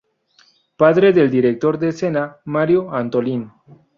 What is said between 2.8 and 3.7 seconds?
Antolín.